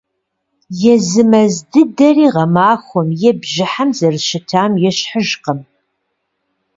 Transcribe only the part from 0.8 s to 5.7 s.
Езы мэз дыдэри гъэмахуэм е бжьыхьэм зэрыщытам ещхьыжкъым.